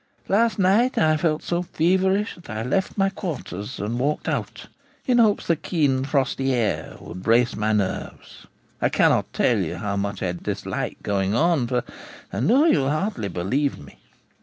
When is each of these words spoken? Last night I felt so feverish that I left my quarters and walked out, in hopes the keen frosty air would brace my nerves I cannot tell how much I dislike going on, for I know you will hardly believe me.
Last 0.27 0.57
night 0.57 0.97
I 0.97 1.15
felt 1.15 1.43
so 1.43 1.61
feverish 1.61 2.33
that 2.33 2.49
I 2.49 2.63
left 2.63 2.97
my 2.97 3.11
quarters 3.11 3.79
and 3.79 3.99
walked 3.99 4.27
out, 4.27 4.65
in 5.05 5.19
hopes 5.19 5.45
the 5.45 5.55
keen 5.55 6.03
frosty 6.05 6.53
air 6.55 6.95
would 6.99 7.21
brace 7.21 7.55
my 7.55 7.71
nerves 7.71 8.47
I 8.81 8.89
cannot 8.89 9.31
tell 9.31 9.63
how 9.77 9.95
much 9.97 10.23
I 10.23 10.31
dislike 10.31 10.97
going 11.03 11.35
on, 11.35 11.67
for 11.67 11.83
I 12.33 12.39
know 12.39 12.65
you 12.65 12.79
will 12.79 12.89
hardly 12.89 13.27
believe 13.27 13.77
me. 13.77 13.99